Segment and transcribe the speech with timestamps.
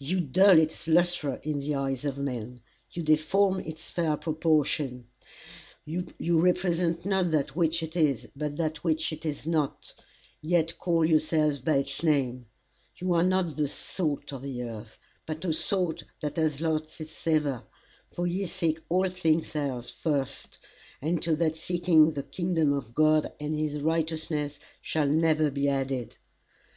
[0.00, 2.58] You dull its lustre in the eyes of men;
[2.90, 5.04] you deform its fair proportions;
[5.84, 9.94] you represent not that which it is, but that which it is not,
[10.40, 12.46] yet call yourselves by its name;
[12.96, 17.12] you are not the salt of the earth, but a salt that has lost its
[17.12, 17.62] savour,
[18.08, 20.58] for ye seek all things else first,
[21.00, 26.16] and to that seeking the kingdom of God and his righteousness shall never be added.